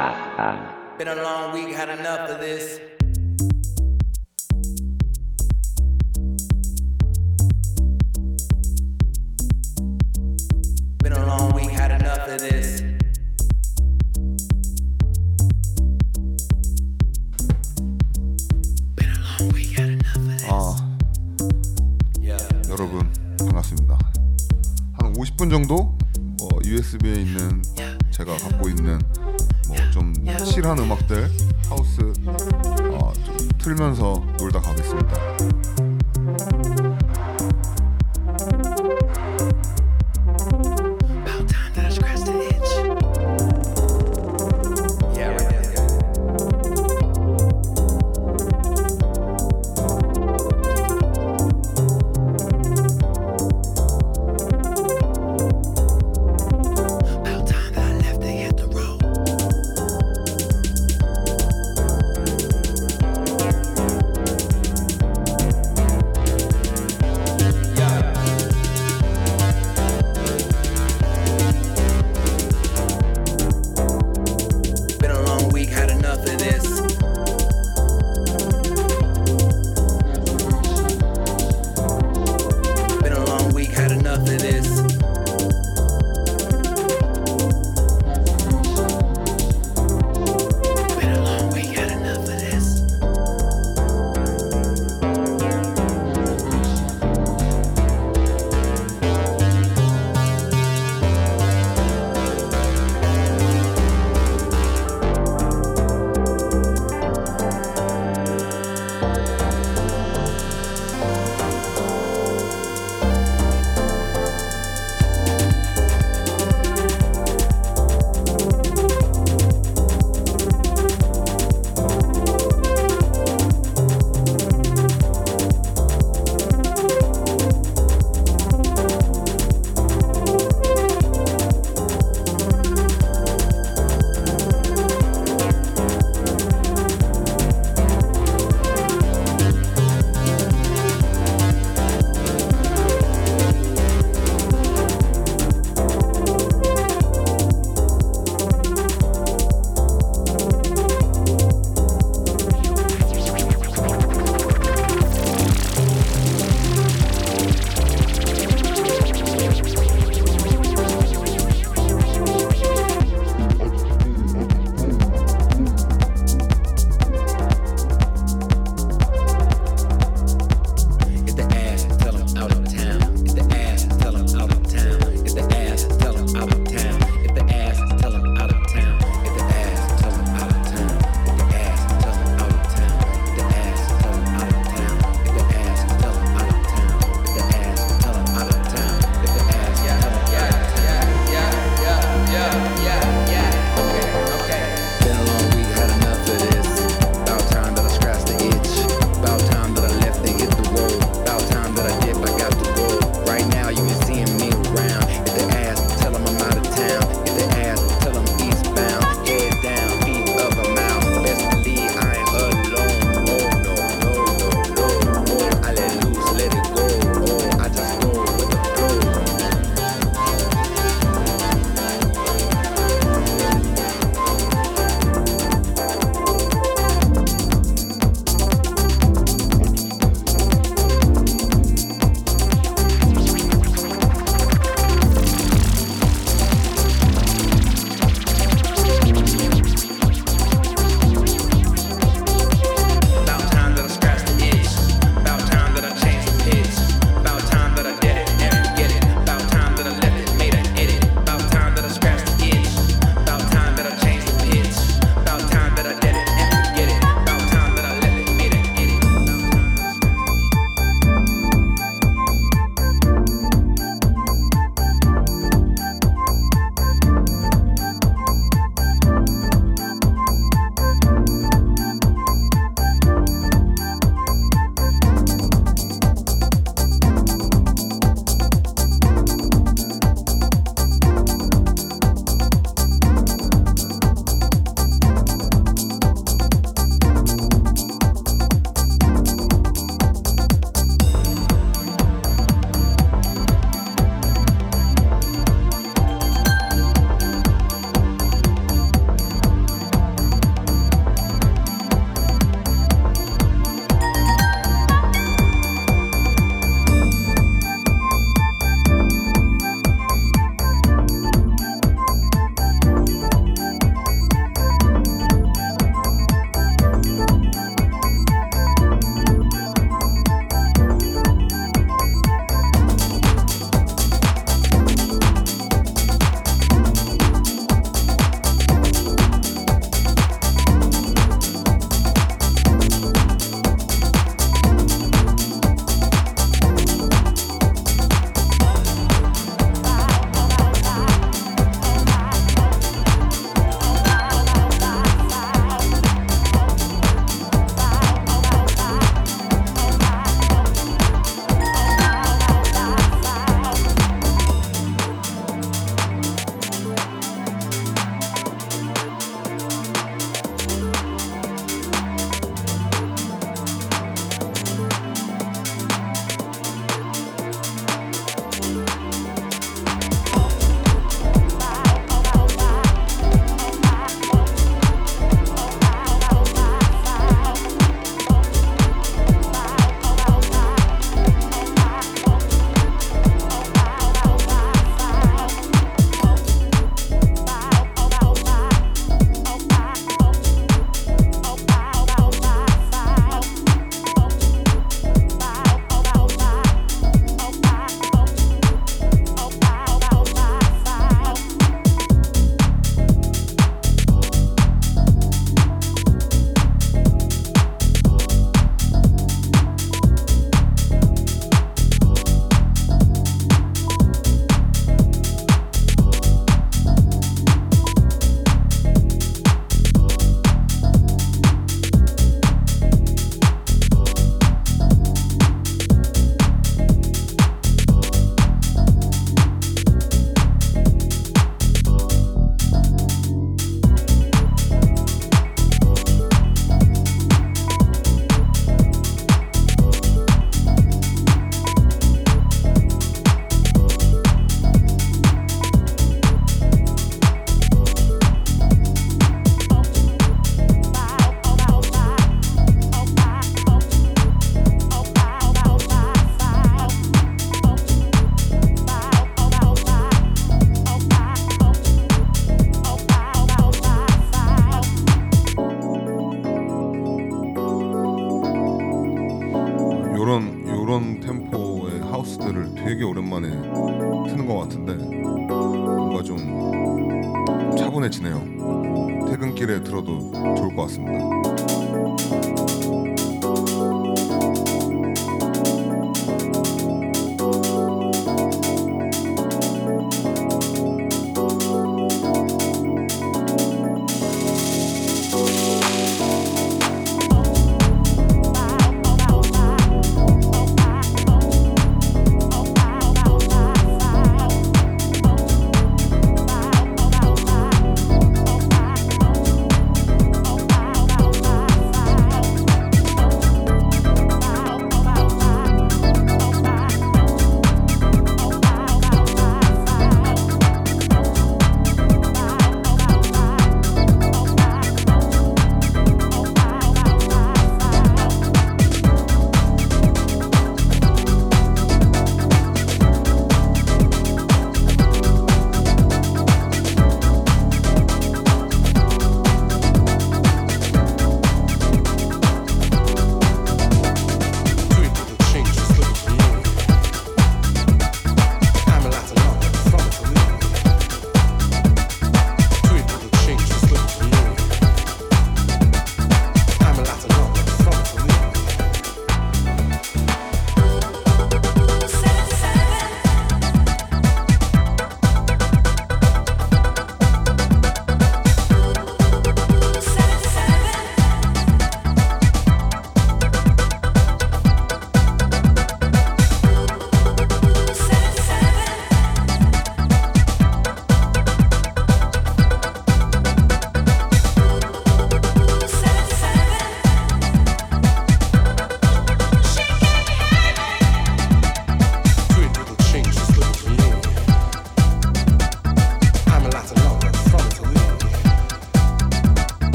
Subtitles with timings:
[0.00, 2.80] Been a long week, had enough of this.
[11.02, 12.82] Been a long week, had enough of this.
[18.96, 20.48] Been a long week, had enough of this.
[20.48, 20.76] 아
[22.20, 22.38] Yeah.
[22.70, 23.98] 여러분 반갑습니다.
[24.94, 25.96] 한 50분 정도
[26.38, 27.62] 뭐 USB에 있는
[28.10, 29.19] 제가 갖고 있는 뭐
[29.90, 30.12] 좀
[30.44, 31.28] 칠한 음악들
[31.68, 35.79] 하우스 어, 좀 틀면서 놀다 가겠습니다.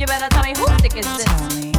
[0.00, 1.69] You better tell me who's sick this?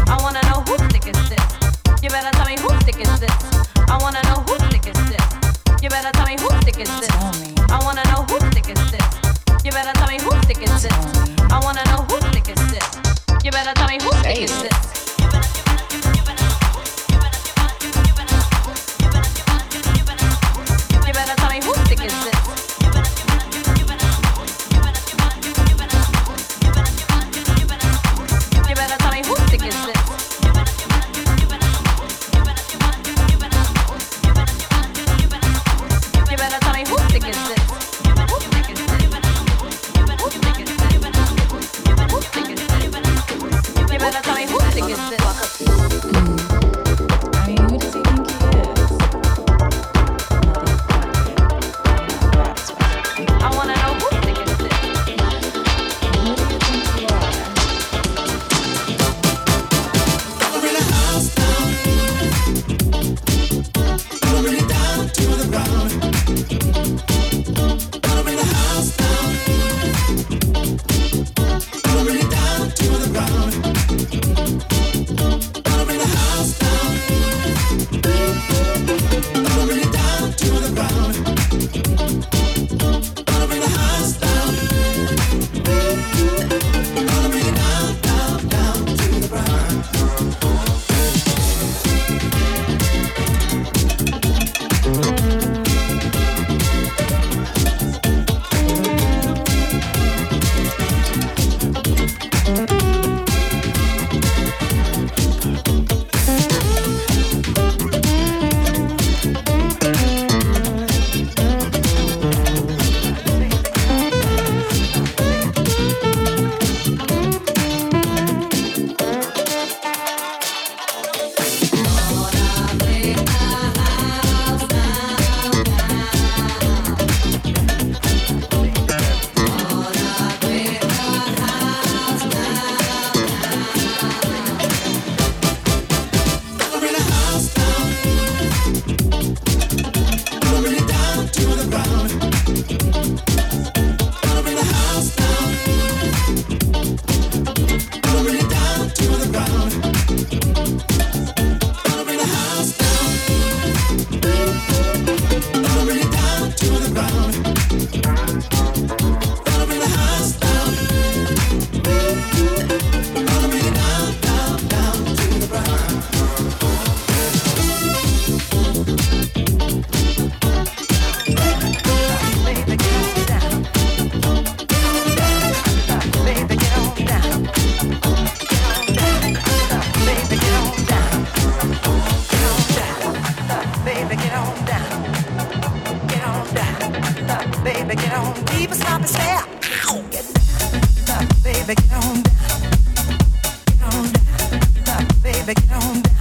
[195.46, 196.12] baby, get on down.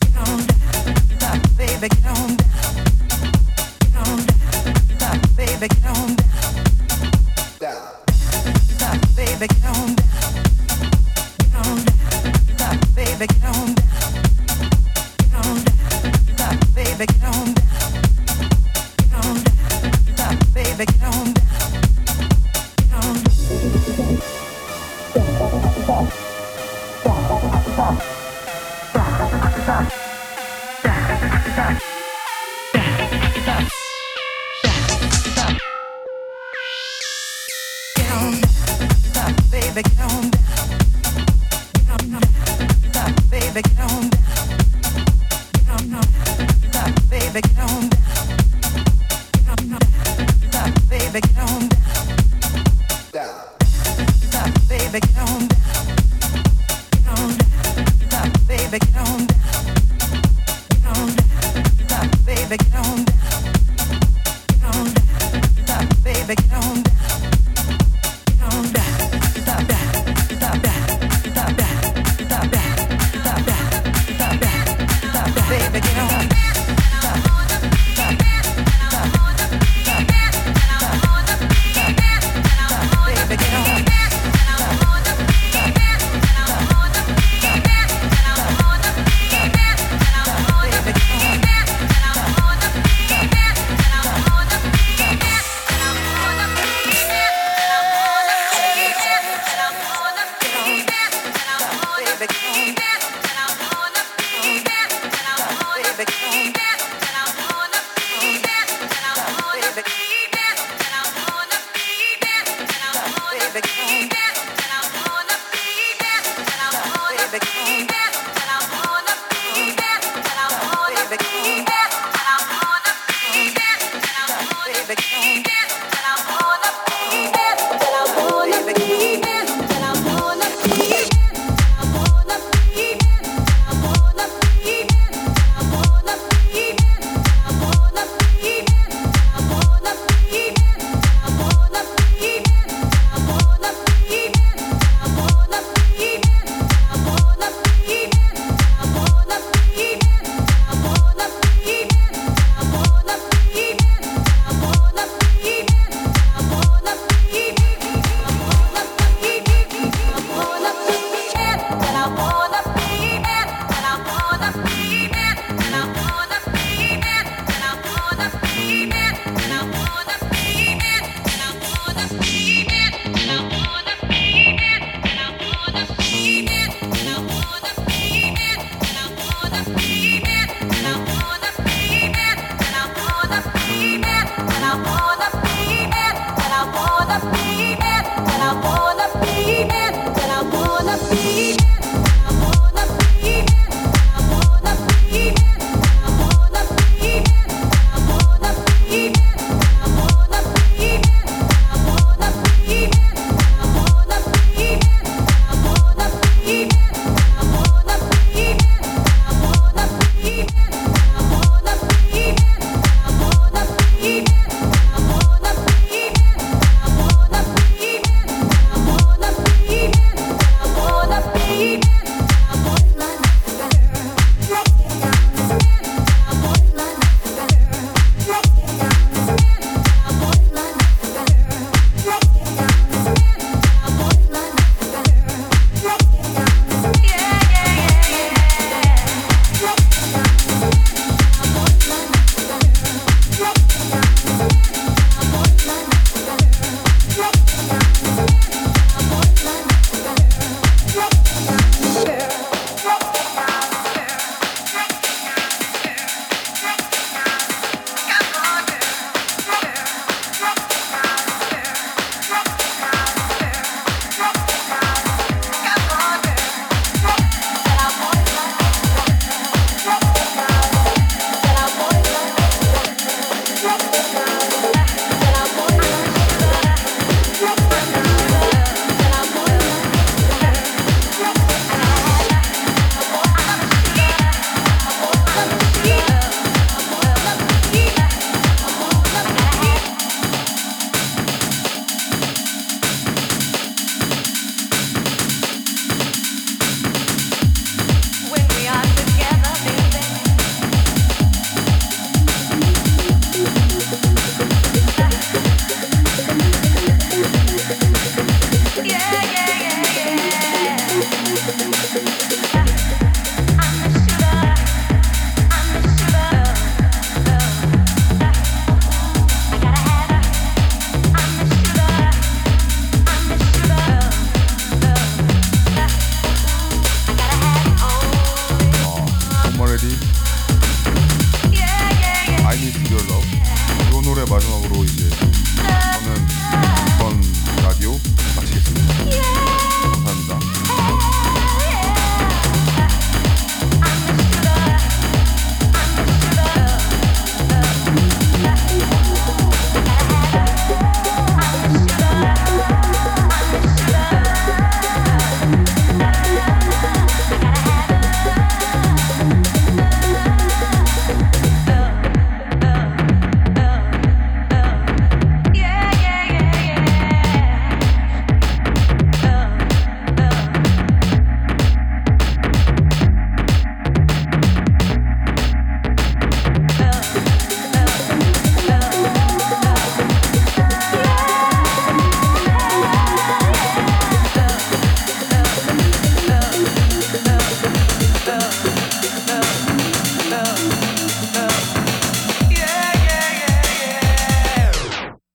[0.00, 0.96] Get on down.
[1.18, 2.36] Stop, baby, get on
[13.46, 13.75] down.